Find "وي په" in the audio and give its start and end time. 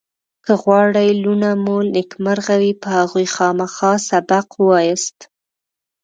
2.61-2.87